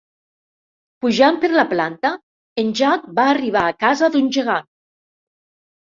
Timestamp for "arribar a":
3.35-3.79